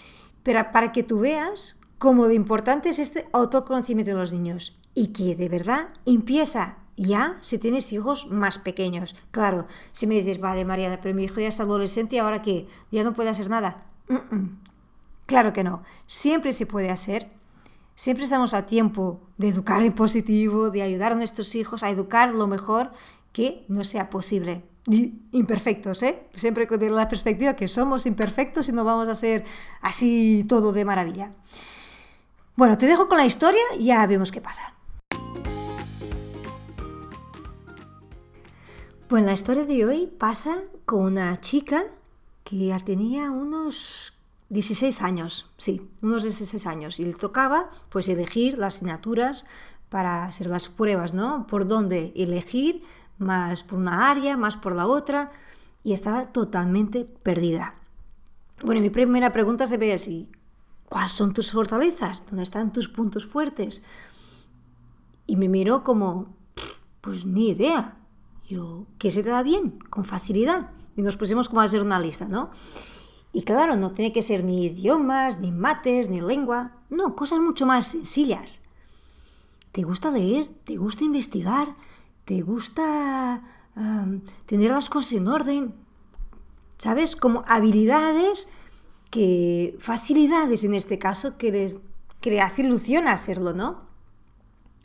pero 0.44 0.70
para 0.70 0.92
que 0.92 1.02
tú 1.02 1.18
veas 1.18 1.80
cómo 1.98 2.28
de 2.28 2.36
importante 2.36 2.90
es 2.90 3.00
este 3.00 3.28
autoconocimiento 3.32 4.12
de 4.12 4.18
los 4.18 4.32
niños 4.32 4.78
y 4.94 5.08
que 5.08 5.34
de 5.34 5.48
verdad 5.48 5.88
empieza 6.06 6.78
ya 6.96 7.38
si 7.40 7.58
tienes 7.58 7.92
hijos 7.92 8.26
más 8.30 8.58
pequeños. 8.58 9.14
Claro, 9.30 9.66
si 9.92 10.06
me 10.06 10.14
dices, 10.14 10.40
vale, 10.40 10.64
Mariana, 10.64 10.98
pero 11.00 11.14
mi 11.14 11.24
hijo 11.24 11.40
ya 11.40 11.48
es 11.48 11.60
adolescente 11.60 12.16
y 12.16 12.18
ahora 12.18 12.42
que 12.42 12.68
ya 12.90 13.04
no 13.04 13.12
puede 13.12 13.30
hacer 13.30 13.48
nada. 13.48 13.86
Claro 15.26 15.52
que 15.52 15.64
no, 15.64 15.82
siempre 16.06 16.52
se 16.52 16.66
puede 16.66 16.90
hacer. 16.90 17.30
Siempre 17.94 18.24
estamos 18.24 18.54
a 18.54 18.66
tiempo 18.66 19.20
de 19.36 19.48
educar 19.48 19.82
en 19.82 19.94
positivo, 19.94 20.70
de 20.70 20.82
ayudar 20.82 21.12
a 21.12 21.14
nuestros 21.14 21.54
hijos 21.54 21.82
a 21.82 21.90
educar 21.90 22.32
lo 22.34 22.46
mejor 22.46 22.90
que 23.32 23.64
no 23.68 23.84
sea 23.84 24.10
posible. 24.10 24.64
imperfectos, 24.86 26.02
¿eh? 26.02 26.26
Siempre 26.34 26.66
con 26.66 26.80
la 26.94 27.08
perspectiva 27.08 27.54
que 27.54 27.68
somos 27.68 28.04
imperfectos 28.06 28.68
y 28.68 28.72
no 28.72 28.84
vamos 28.84 29.08
a 29.08 29.14
ser 29.14 29.44
así 29.80 30.44
todo 30.48 30.72
de 30.72 30.84
maravilla. 30.84 31.30
Bueno, 32.56 32.76
te 32.76 32.86
dejo 32.86 33.08
con 33.08 33.18
la 33.18 33.24
historia 33.24 33.62
y 33.78 33.86
ya 33.86 34.06
vemos 34.06 34.32
qué 34.32 34.40
pasa. 34.40 34.74
Bueno, 39.12 39.26
la 39.26 39.34
historia 39.34 39.66
de 39.66 39.84
hoy 39.84 40.06
pasa 40.06 40.62
con 40.86 41.04
una 41.04 41.38
chica 41.38 41.82
que 42.44 42.74
tenía 42.82 43.30
unos 43.30 44.14
16 44.48 45.02
años, 45.02 45.50
sí, 45.58 45.86
unos 46.00 46.22
16 46.22 46.66
años, 46.66 46.98
y 46.98 47.04
le 47.04 47.12
tocaba 47.12 47.68
pues 47.90 48.08
elegir 48.08 48.56
las 48.56 48.76
asignaturas 48.76 49.44
para 49.90 50.24
hacer 50.24 50.46
las 50.46 50.70
pruebas, 50.70 51.12
¿no? 51.12 51.46
Por 51.46 51.66
dónde 51.66 52.14
elegir, 52.16 52.84
más 53.18 53.62
por 53.62 53.80
una 53.80 54.10
área, 54.10 54.38
más 54.38 54.56
por 54.56 54.74
la 54.74 54.86
otra, 54.86 55.30
y 55.84 55.92
estaba 55.92 56.32
totalmente 56.32 57.04
perdida. 57.04 57.74
Bueno, 58.64 58.80
mi 58.80 58.88
primera 58.88 59.30
pregunta 59.30 59.66
se 59.66 59.76
ve 59.76 59.92
así, 59.92 60.30
¿cuáles 60.88 61.12
son 61.12 61.34
tus 61.34 61.52
fortalezas? 61.52 62.24
¿Dónde 62.24 62.44
están 62.44 62.72
tus 62.72 62.88
puntos 62.88 63.26
fuertes? 63.26 63.82
Y 65.26 65.36
me 65.36 65.50
miró 65.50 65.84
como, 65.84 66.34
pues 67.02 67.26
ni 67.26 67.50
idea, 67.50 67.98
yo, 68.52 68.86
¿qué 68.98 69.10
se 69.10 69.22
te 69.22 69.30
da 69.30 69.42
bien? 69.42 69.78
Con 69.90 70.04
facilidad. 70.04 70.70
Y 70.96 71.02
nos 71.02 71.16
pusimos 71.16 71.48
como 71.48 71.60
a 71.60 71.64
hacer 71.64 71.80
una 71.80 71.98
lista, 71.98 72.26
¿no? 72.26 72.50
Y 73.32 73.42
claro, 73.42 73.76
no 73.76 73.92
tiene 73.92 74.12
que 74.12 74.22
ser 74.22 74.44
ni 74.44 74.66
idiomas, 74.66 75.40
ni 75.40 75.52
mates, 75.52 76.10
ni 76.10 76.20
lengua. 76.20 76.72
No, 76.90 77.16
cosas 77.16 77.40
mucho 77.40 77.66
más 77.66 77.86
sencillas. 77.86 78.60
¿Te 79.72 79.82
gusta 79.82 80.10
leer? 80.10 80.48
¿Te 80.64 80.76
gusta 80.76 81.04
investigar? 81.04 81.74
¿Te 82.26 82.42
gusta 82.42 83.42
tener 84.44 84.70
las 84.70 84.90
cosas 84.90 85.14
en 85.14 85.28
orden? 85.28 85.74
¿Sabes? 86.76 87.16
Como 87.16 87.42
habilidades 87.46 88.48
que, 89.10 89.76
facilidades 89.80 90.64
en 90.64 90.74
este 90.74 90.98
caso, 90.98 91.38
que 91.38 91.52
les, 91.52 91.78
que 92.20 92.30
le 92.30 92.42
hace 92.42 92.62
ilusión 92.62 93.08
hacerlo, 93.08 93.54
¿no? 93.54 93.91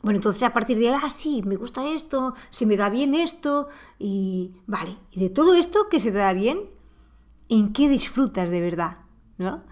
Bueno, 0.03 0.17
entonces 0.17 0.43
a 0.43 0.53
partir 0.53 0.77
de, 0.77 0.89
ah, 0.89 1.09
sí, 1.09 1.41
me 1.43 1.55
gusta 1.55 1.87
esto, 1.87 2.33
se 2.49 2.65
me 2.65 2.77
da 2.77 2.89
bien 2.89 3.15
esto, 3.15 3.67
y 3.99 4.53
vale, 4.67 4.97
y 5.11 5.19
de 5.19 5.29
todo 5.29 5.55
esto 5.55 5.89
que 5.89 5.99
se 5.99 6.11
te 6.11 6.19
da 6.19 6.33
bien, 6.33 6.69
¿en 7.49 7.73
qué 7.73 7.89
disfrutas 7.89 8.49
de 8.49 8.61
verdad? 8.61 8.99
¿No? 9.37 9.63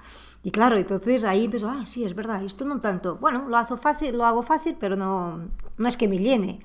Y 0.44 0.52
claro, 0.52 0.78
entonces 0.78 1.24
ahí 1.24 1.46
empezó, 1.46 1.70
ah, 1.70 1.86
sí, 1.86 2.04
es 2.04 2.14
verdad, 2.14 2.44
esto 2.44 2.66
no 2.66 2.80
tanto. 2.80 3.18
Bueno, 3.18 3.50
lo 3.50 3.58
hago 3.58 3.78
fácil, 3.78 4.16
lo 4.16 4.26
hago 4.26 4.44
fácil, 4.44 4.76
pero 4.80 4.96
no, 4.96 5.50
no 5.78 5.88
es 5.88 5.98
que 5.98 6.08
me 6.08 6.20
llene. 6.20 6.60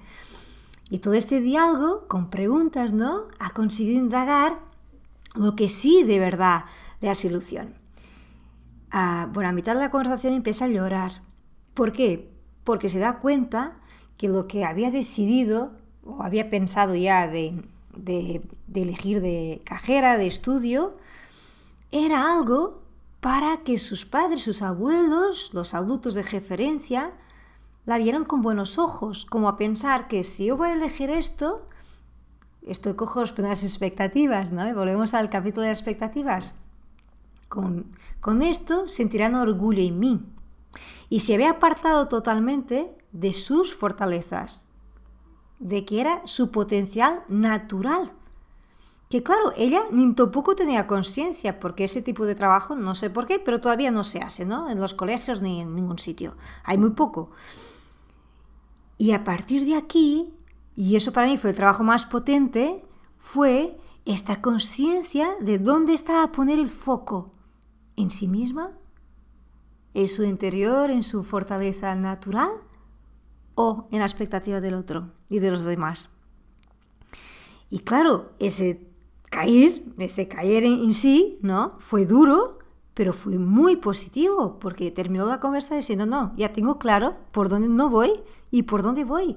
Y 0.90 0.98
todo 0.98 1.14
este 1.14 1.40
diálogo 1.40 2.06
con 2.08 2.28
preguntas, 2.28 2.92
¿no? 2.92 3.28
Ha 3.38 3.50
conseguido 3.50 3.98
indagar 3.98 4.60
lo 5.34 5.56
que 5.56 5.68
sí 5.68 6.02
de 6.02 6.18
verdad 6.18 6.64
le 7.00 7.08
hace 7.08 7.28
ilusión. 7.28 7.74
Ah, 8.90 9.28
bueno, 9.32 9.48
a 9.48 9.52
mitad 9.52 9.74
de 9.74 9.80
la 9.80 9.90
conversación 9.90 10.34
empieza 10.34 10.66
a 10.66 10.68
llorar. 10.68 11.22
¿Por 11.72 11.92
qué? 11.92 12.29
Porque 12.70 12.88
se 12.88 13.00
da 13.00 13.18
cuenta 13.18 13.72
que 14.16 14.28
lo 14.28 14.46
que 14.46 14.64
había 14.64 14.92
decidido 14.92 15.72
o 16.04 16.22
había 16.22 16.48
pensado 16.50 16.94
ya 16.94 17.26
de, 17.26 17.64
elegir 18.72 19.20
de 19.20 19.60
cajera, 19.64 20.16
de 20.16 20.28
estudio, 20.28 20.94
era 21.90 22.32
algo 22.32 22.80
para 23.18 23.64
que 23.64 23.76
sus 23.76 24.06
padres, 24.06 24.44
sus 24.44 24.62
abuelos, 24.62 25.50
los 25.52 25.74
adultos 25.74 26.14
de 26.14 26.22
referencia, 26.22 27.10
la 27.86 27.98
vieran 27.98 28.24
con 28.24 28.40
buenos 28.40 28.78
ojos, 28.78 29.26
como 29.26 29.48
a 29.48 29.56
pensar 29.56 30.06
que 30.06 30.22
si 30.22 30.46
yo 30.46 30.56
voy 30.56 30.68
a 30.68 30.74
elegir 30.74 31.10
esto, 31.10 31.66
estoy 32.62 32.94
cojo 32.94 33.24
las 33.38 33.64
expectativas, 33.64 34.52
¿no? 34.52 34.62
volvemos 34.76 35.12
al 35.12 35.28
capítulo 35.28 35.66
de 35.66 35.72
expectativas. 35.72 36.54
Con, 37.48 37.96
con 38.20 38.42
esto 38.42 38.86
sentirán 38.86 39.34
orgullo 39.34 39.82
en 39.82 39.98
mí, 39.98 40.20
y 41.08 41.20
se 41.20 41.34
había 41.34 41.50
apartado 41.50 42.08
totalmente 42.08 42.96
de 43.12 43.32
sus 43.32 43.74
fortalezas, 43.74 44.68
de 45.58 45.84
que 45.84 46.00
era 46.00 46.22
su 46.26 46.50
potencial 46.50 47.24
natural. 47.28 48.12
Que 49.08 49.24
claro, 49.24 49.52
ella 49.56 49.82
ni 49.90 50.14
tampoco 50.14 50.54
tenía 50.54 50.86
conciencia, 50.86 51.58
porque 51.58 51.84
ese 51.84 52.00
tipo 52.00 52.26
de 52.26 52.36
trabajo, 52.36 52.76
no 52.76 52.94
sé 52.94 53.10
por 53.10 53.26
qué, 53.26 53.40
pero 53.40 53.60
todavía 53.60 53.90
no 53.90 54.04
se 54.04 54.20
hace, 54.20 54.44
¿no? 54.46 54.70
En 54.70 54.80
los 54.80 54.94
colegios 54.94 55.42
ni 55.42 55.60
en 55.60 55.74
ningún 55.74 55.98
sitio. 55.98 56.36
Hay 56.62 56.78
muy 56.78 56.90
poco. 56.90 57.30
Y 58.98 59.10
a 59.10 59.24
partir 59.24 59.64
de 59.64 59.74
aquí, 59.74 60.32
y 60.76 60.94
eso 60.94 61.12
para 61.12 61.26
mí 61.26 61.36
fue 61.38 61.50
el 61.50 61.56
trabajo 61.56 61.82
más 61.82 62.06
potente, 62.06 62.84
fue 63.18 63.76
esta 64.04 64.40
conciencia 64.40 65.28
de 65.40 65.58
dónde 65.58 65.92
estaba 65.92 66.22
a 66.22 66.32
poner 66.32 66.60
el 66.60 66.68
foco, 66.68 67.32
en 67.96 68.10
sí 68.10 68.28
misma 68.28 68.70
en 69.94 70.08
su 70.08 70.24
interior, 70.24 70.90
en 70.90 71.02
su 71.02 71.24
fortaleza 71.24 71.94
natural 71.94 72.50
o 73.54 73.88
en 73.90 73.98
la 73.98 74.06
expectativa 74.06 74.60
del 74.60 74.74
otro 74.74 75.10
y 75.28 75.38
de 75.38 75.50
los 75.50 75.64
demás. 75.64 76.10
Y 77.68 77.80
claro, 77.80 78.32
ese 78.38 78.90
caer, 79.30 79.82
ese 79.98 80.28
caer 80.28 80.64
en, 80.64 80.92
sí, 80.92 81.38
¿no? 81.42 81.78
Fue 81.78 82.04
duro, 82.04 82.58
pero 82.94 83.12
fue 83.12 83.38
muy 83.38 83.76
positivo 83.76 84.58
porque 84.58 84.90
terminó 84.90 85.26
la 85.26 85.40
conversa 85.40 85.76
diciendo, 85.76 86.04
no, 86.04 86.34
ya 86.36 86.52
tengo 86.52 86.78
claro 86.78 87.16
por 87.30 87.48
dónde 87.48 87.68
no 87.68 87.88
voy 87.88 88.12
y 88.50 88.64
por 88.64 88.82
dónde 88.82 89.04
voy. 89.04 89.36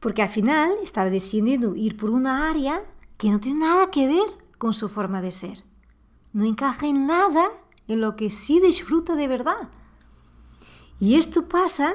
Porque 0.00 0.22
al 0.22 0.30
final 0.30 0.72
estaba 0.82 1.10
decidiendo 1.10 1.76
ir 1.76 1.96
por 1.96 2.10
una 2.10 2.48
área 2.48 2.80
que 3.18 3.30
no 3.30 3.38
tiene 3.38 3.60
nada 3.60 3.90
que 3.90 4.06
ver 4.06 4.26
con 4.56 4.72
su 4.72 4.88
forma 4.88 5.20
de 5.20 5.32
ser. 5.32 5.58
No 6.32 6.44
encaja 6.44 6.86
en 6.86 7.06
nada 7.06 7.48
en 7.90 8.00
lo 8.00 8.16
que 8.16 8.30
sí 8.30 8.60
disfruta 8.60 9.16
de 9.16 9.28
verdad. 9.28 9.68
Y 11.00 11.16
esto 11.16 11.48
pasa 11.48 11.94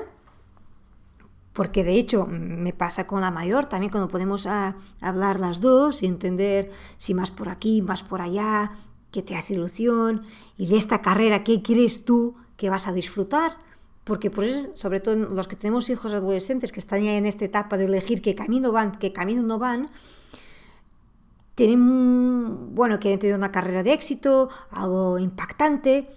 porque 1.54 1.86
de 1.86 1.98
hecho 1.98 2.28
me 2.28 2.74
pasa 2.74 3.08
con 3.08 3.22
la 3.22 3.32
mayor, 3.32 3.68
también 3.68 3.90
cuando 3.90 4.10
podemos 4.10 4.46
ah, 4.46 4.76
hablar 5.00 5.40
las 5.40 5.62
dos 5.62 6.04
y 6.04 6.06
entender 6.06 6.70
si 6.98 7.14
más 7.14 7.32
por 7.32 7.48
aquí, 7.48 7.82
más 7.82 8.04
por 8.04 8.22
allá, 8.22 8.74
qué 9.10 9.22
te 9.22 9.38
hace 9.38 9.54
ilusión 9.54 10.24
y 10.58 10.68
de 10.68 10.76
esta 10.76 11.02
carrera, 11.02 11.46
qué 11.46 11.62
crees 11.62 12.04
tú 12.04 12.36
que 12.58 12.70
vas 12.70 12.90
a 12.90 12.94
disfrutar. 12.94 13.58
Porque 14.04 14.30
por 14.30 14.44
eso, 14.44 14.70
sobre 14.76 15.00
todo 15.00 15.16
los 15.16 15.48
que 15.48 15.56
tenemos 15.56 15.90
hijos 15.90 16.14
adolescentes 16.14 16.74
que 16.74 16.82
están 16.82 17.04
ya 17.04 17.16
en 17.16 17.26
esta 17.26 17.46
etapa 17.46 17.78
de 17.78 17.86
elegir 17.86 18.22
qué 18.22 18.36
camino 18.36 18.74
van, 18.74 19.00
qué 19.00 19.14
camino 19.14 19.42
no 19.42 19.58
van, 19.58 19.90
tienen, 21.56 22.76
bueno, 22.76 23.00
quieren 23.00 23.20
tener 23.20 23.36
una 23.36 23.52
carrera 23.52 23.82
de 23.82 23.94
éxito, 23.94 24.50
algo 24.70 25.18
impactante, 25.18 26.08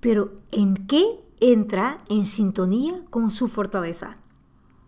pero 0.00 0.32
¿en 0.50 0.86
qué 0.86 1.04
entra 1.40 1.98
en 2.08 2.24
sintonía 2.24 3.04
con 3.10 3.30
su 3.30 3.48
fortaleza? 3.48 4.16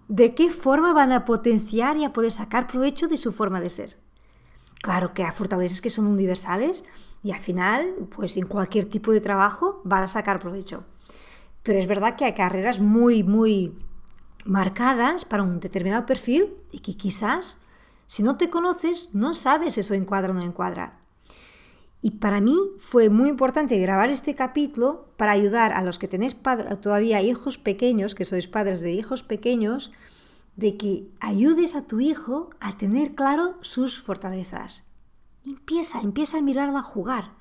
¿De 0.08 0.30
qué 0.30 0.50
forma 0.50 0.92
van 0.92 1.12
a 1.12 1.24
potenciar 1.24 1.96
y 1.96 2.04
a 2.04 2.12
poder 2.12 2.32
sacar 2.32 2.66
provecho 2.66 3.08
de 3.08 3.16
su 3.16 3.32
forma 3.32 3.60
de 3.60 3.68
ser? 3.68 3.96
Claro 4.82 5.14
que 5.14 5.24
hay 5.24 5.32
fortalezas 5.32 5.80
que 5.80 5.90
son 5.90 6.06
universales 6.06 6.84
y 7.22 7.32
al 7.32 7.40
final, 7.40 7.94
pues 8.14 8.36
en 8.36 8.46
cualquier 8.46 8.84
tipo 8.86 9.12
de 9.12 9.20
trabajo 9.20 9.80
van 9.84 10.04
a 10.04 10.06
sacar 10.06 10.38
provecho. 10.38 10.84
Pero 11.62 11.78
es 11.78 11.86
verdad 11.86 12.16
que 12.16 12.24
hay 12.24 12.34
carreras 12.34 12.80
muy, 12.80 13.24
muy 13.24 13.76
marcadas 14.44 15.24
para 15.24 15.42
un 15.42 15.58
determinado 15.58 16.06
perfil 16.06 16.54
y 16.70 16.78
que 16.78 16.96
quizás 16.96 17.60
si 18.06 18.22
no 18.22 18.36
te 18.36 18.50
conoces, 18.50 19.14
no 19.14 19.34
sabes 19.34 19.78
eso 19.78 19.94
encuadra 19.94 20.30
o 20.30 20.34
no 20.34 20.42
encuadra. 20.42 21.00
Y 22.00 22.12
para 22.12 22.40
mí 22.40 22.56
fue 22.78 23.08
muy 23.08 23.28
importante 23.28 23.78
grabar 23.80 24.10
este 24.10 24.34
capítulo 24.34 25.08
para 25.16 25.32
ayudar 25.32 25.72
a 25.72 25.82
los 25.82 25.98
que 25.98 26.08
tenéis 26.08 26.36
todavía 26.80 27.22
hijos 27.22 27.58
pequeños, 27.58 28.14
que 28.14 28.24
sois 28.24 28.46
padres 28.46 28.80
de 28.80 28.92
hijos 28.92 29.22
pequeños, 29.22 29.90
de 30.54 30.76
que 30.76 31.08
ayudes 31.20 31.74
a 31.74 31.86
tu 31.86 32.00
hijo 32.00 32.50
a 32.60 32.76
tener 32.78 33.12
claro 33.12 33.56
sus 33.60 34.00
fortalezas. 34.00 34.84
Empieza, 35.44 36.00
empieza 36.00 36.38
a 36.38 36.42
mirarla 36.42 36.80
a 36.80 36.82
jugar. 36.82 37.32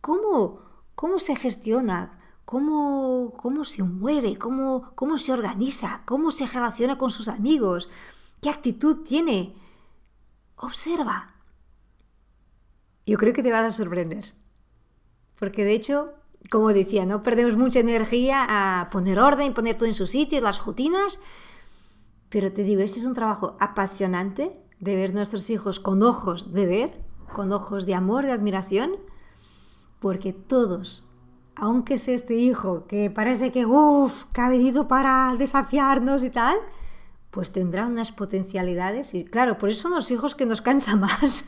¿Cómo, 0.00 0.60
cómo 0.94 1.18
se 1.18 1.36
gestiona? 1.36 2.18
¿Cómo, 2.44 3.34
cómo 3.36 3.64
se 3.64 3.82
mueve? 3.82 4.36
¿Cómo, 4.36 4.92
¿Cómo 4.94 5.18
se 5.18 5.32
organiza? 5.32 6.02
¿Cómo 6.06 6.30
se 6.30 6.46
relaciona 6.46 6.98
con 6.98 7.10
sus 7.10 7.28
amigos? 7.28 7.88
¿Qué 8.40 8.48
actitud 8.48 9.04
tiene? 9.04 9.54
Observa. 10.56 11.34
Yo 13.06 13.16
creo 13.18 13.32
que 13.32 13.42
te 13.42 13.50
vas 13.50 13.64
a 13.64 13.76
sorprender. 13.76 14.34
Porque 15.38 15.64
de 15.64 15.72
hecho, 15.72 16.14
como 16.50 16.72
decía, 16.72 17.06
no 17.06 17.22
perdemos 17.22 17.56
mucha 17.56 17.80
energía 17.80 18.46
a 18.48 18.88
poner 18.90 19.18
orden, 19.18 19.54
poner 19.54 19.76
todo 19.76 19.86
en 19.86 19.94
su 19.94 20.06
sitio, 20.06 20.40
las 20.40 20.64
rutinas. 20.64 21.18
Pero 22.28 22.52
te 22.52 22.62
digo, 22.62 22.82
este 22.82 23.00
es 23.00 23.06
un 23.06 23.14
trabajo 23.14 23.56
apasionante 23.60 24.62
de 24.78 24.96
ver 24.96 25.12
nuestros 25.12 25.50
hijos 25.50 25.80
con 25.80 26.02
ojos 26.02 26.52
de 26.52 26.66
ver, 26.66 27.04
con 27.34 27.52
ojos 27.52 27.86
de 27.86 27.94
amor, 27.94 28.24
de 28.24 28.32
admiración, 28.32 28.92
porque 29.98 30.32
todos, 30.32 31.04
aunque 31.54 31.98
sea 31.98 32.14
este 32.14 32.34
hijo 32.34 32.86
que 32.86 33.10
parece 33.10 33.52
que, 33.52 33.66
uff, 33.66 34.24
que 34.32 34.40
ha 34.40 34.48
venido 34.48 34.88
para 34.88 35.34
desafiarnos 35.38 36.24
y 36.24 36.30
tal, 36.30 36.56
pues 37.30 37.52
tendrá 37.52 37.86
unas 37.86 38.12
potencialidades 38.12 39.14
y 39.14 39.24
claro, 39.24 39.58
por 39.58 39.68
eso 39.68 39.82
son 39.82 39.92
los 39.92 40.10
hijos 40.10 40.34
que 40.34 40.46
nos 40.46 40.62
cansa 40.62 40.96
más, 40.96 41.44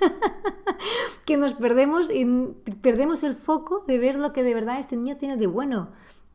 que 1.24 1.36
nos 1.36 1.54
perdemos 1.54 2.10
y 2.10 2.24
perdemos 2.80 3.22
el 3.24 3.34
foco 3.34 3.84
de 3.86 3.98
ver 3.98 4.16
lo 4.16 4.32
que 4.32 4.42
de 4.42 4.54
verdad 4.54 4.78
este 4.78 4.96
niño 4.96 5.16
tiene 5.16 5.36
de 5.36 5.46
bueno. 5.46 5.90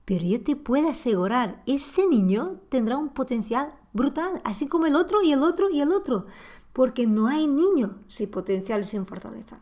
Pero 0.06 0.26
yo 0.26 0.42
te 0.42 0.56
puedo 0.56 0.88
asegurar, 0.88 1.64
ese 1.66 2.08
niño 2.08 2.62
tendrá 2.70 2.98
un 2.98 3.10
potencial 3.10 3.70
brutal, 3.92 4.42
así 4.46 4.68
como 4.68 4.86
el 4.86 4.96
otro 4.96 5.22
y 5.22 5.34
el 5.34 5.44
otro 5.44 5.70
y 5.70 5.82
el 5.82 5.92
otro 5.92 6.28
porque 6.78 7.08
no 7.08 7.26
hay 7.26 7.48
niño 7.48 7.98
sin 8.08 8.30
potencial 8.30 8.82
y 8.82 8.84
sin 8.84 9.08
fortaleza. 9.08 9.58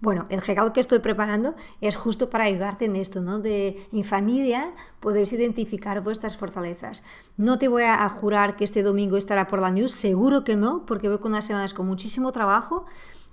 Bueno, 0.00 0.26
el 0.30 0.40
regalo 0.40 0.72
que 0.72 0.80
estoy 0.80 1.00
preparando 1.00 1.54
es 1.80 1.96
justo 1.96 2.30
para 2.30 2.44
ayudarte 2.44 2.86
en 2.86 2.96
esto, 2.96 3.20
¿no? 3.20 3.38
De 3.38 3.86
en 3.92 4.04
familia 4.04 4.72
podéis 5.00 5.32
identificar 5.32 6.00
vuestras 6.02 6.36
fortalezas. 6.36 7.02
No 7.36 7.58
te 7.58 7.68
voy 7.68 7.82
a 7.82 8.08
jurar 8.08 8.56
que 8.56 8.64
este 8.64 8.82
domingo 8.82 9.16
estará 9.16 9.46
por 9.46 9.60
la 9.60 9.70
news, 9.70 9.92
seguro 9.92 10.42
que 10.44 10.56
no, 10.56 10.86
porque 10.86 11.08
voy 11.08 11.18
con 11.18 11.32
unas 11.32 11.44
semanas 11.44 11.74
con 11.74 11.86
muchísimo 11.86 12.32
trabajo 12.32 12.86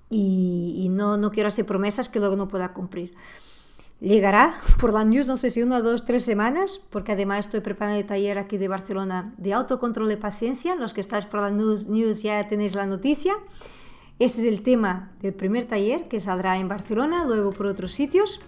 y, 0.09 0.87
no, 0.91 1.17
no 1.17 1.31
quiero 1.31 1.47
hacer 1.47 1.65
promesas 1.65 2.09
que 2.09 2.19
luego 2.19 2.35
no 2.35 2.47
pueda 2.47 2.73
cumplir. 2.73 3.13
Llegará 3.99 4.53
por 4.79 4.93
la 4.93 5.03
news, 5.03 5.27
no 5.27 5.37
sé 5.37 5.49
si 5.49 5.63
una, 5.63 5.81
dos, 5.81 6.05
tres 6.05 6.23
semanas, 6.23 6.79
porque 6.91 7.13
además 7.13 7.39
estoy 7.39 7.61
preparando 7.61 7.99
el 7.99 8.05
taller 8.05 8.37
aquí 8.37 8.57
de 8.57 8.67
Barcelona 8.67 9.33
de 9.37 9.53
autocontrol 9.53 10.07
de 10.07 10.17
paciencia. 10.17 10.75
Los 10.75 10.93
que 10.93 11.01
estáis 11.01 11.25
por 11.25 11.41
la 11.41 11.49
news 11.49 12.21
ya 12.21 12.47
tenéis 12.47 12.75
la 12.75 12.85
noticia. 12.85 13.33
Este 14.19 14.41
es 14.41 14.47
el 14.47 14.63
tema 14.63 15.11
del 15.21 15.35
primer 15.35 15.65
taller 15.65 16.07
que 16.07 16.19
saldrá 16.19 16.57
en 16.57 16.67
Barcelona, 16.67 17.23
luego 17.25 17.51
por 17.51 17.67
otros 17.67 17.91
sitios. 17.91 18.39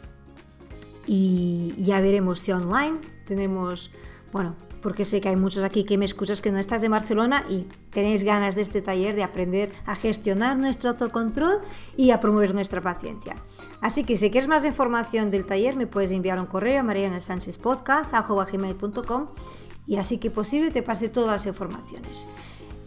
Y 1.06 1.76
ya 1.78 2.02
veremos 2.02 2.40
si 2.40 2.52
online 2.52 2.98
tenemos, 3.28 3.92
bueno, 4.32 4.56
porque 4.82 5.06
sé 5.06 5.22
que 5.22 5.30
hay 5.30 5.36
muchos 5.36 5.64
aquí 5.64 5.84
que 5.84 6.00
me 6.00 6.06
excusas 6.06 6.42
que 6.42 6.52
no 6.52 6.58
estás 6.58 6.82
en 6.84 6.90
Barcelona 6.92 7.46
y 7.50 7.68
tenéis 7.92 8.24
ganas 8.24 8.56
de 8.56 8.64
este 8.64 8.82
taller 8.82 9.16
de 9.16 9.22
aprender 9.24 9.72
a 9.86 9.94
gestionar 9.96 10.58
nuestro 10.58 10.90
autocontrol 10.90 11.60
y 11.98 12.10
a 12.12 12.20
promover 12.20 12.56
nuestra 12.56 12.82
paciencia. 12.82 13.36
Así 13.82 14.04
que 14.04 14.18
si 14.18 14.32
quieres 14.32 14.48
más 14.48 14.66
información 14.66 15.30
del 15.32 15.46
taller 15.46 15.76
me 15.76 15.88
puedes 15.88 16.12
enviar 16.12 16.40
un 16.40 16.46
correo 16.48 16.80
a 16.80 16.84
marianasanchezpodcast.com 16.84 19.28
y 19.86 19.98
así 19.98 20.18
que 20.18 20.32
posible 20.32 20.72
te 20.72 20.84
pase 20.84 21.10
todas 21.10 21.32
las 21.32 21.46
informaciones. 21.46 22.26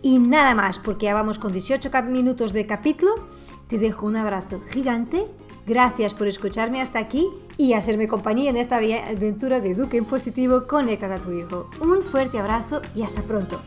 Y 0.03 0.19
nada 0.19 0.55
más, 0.55 0.79
porque 0.79 1.07
ya 1.07 1.15
vamos 1.15 1.39
con 1.39 1.53
18 1.53 1.91
minutos 2.09 2.53
de 2.53 2.67
capítulo. 2.67 3.29
Te 3.69 3.79
dejo 3.79 4.07
un 4.07 4.17
abrazo 4.17 4.61
gigante 4.61 5.27
Gracias 5.67 6.13
por 6.13 6.27
escucharme 6.27 6.81
hasta 6.81 6.99
aquí 6.99 7.29
y 7.57 7.75
hacerme 7.75 8.09
compañía 8.09 8.51
en 8.51 8.57
esta 8.57 8.77
aventura 8.77 9.61
de 9.61 9.75
Duque 9.75 9.97
en 9.97 10.05
Positivo. 10.05 10.67
Conecta 10.67 11.15
a 11.15 11.19
tu 11.19 11.31
hijo. 11.31 11.71
Un 11.81 12.03
fuerte 12.03 12.39
abrazo 12.39 12.83
y 12.97 13.03
hasta 13.03 13.23
pronto. 13.23 13.61